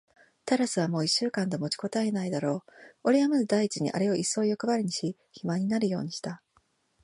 [0.45, 2.71] タラスはもう一週間と持ちこたえないだろう。
[3.03, 6.41] おれはまず第一にあれをいっそうよくばりにし、肥満になるようにした。